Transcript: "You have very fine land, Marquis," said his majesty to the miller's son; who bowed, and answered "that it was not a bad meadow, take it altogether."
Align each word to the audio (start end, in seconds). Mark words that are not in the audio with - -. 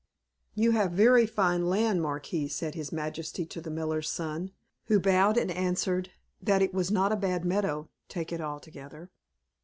"You 0.55 0.71
have 0.71 0.93
very 0.93 1.27
fine 1.27 1.69
land, 1.69 2.01
Marquis," 2.01 2.47
said 2.47 2.73
his 2.73 2.91
majesty 2.91 3.45
to 3.45 3.61
the 3.61 3.69
miller's 3.69 4.09
son; 4.09 4.49
who 4.85 4.99
bowed, 4.99 5.37
and 5.37 5.51
answered 5.51 6.09
"that 6.41 6.63
it 6.63 6.73
was 6.73 6.89
not 6.89 7.11
a 7.11 7.15
bad 7.15 7.45
meadow, 7.45 7.87
take 8.09 8.31
it 8.33 8.41
altogether." 8.41 9.11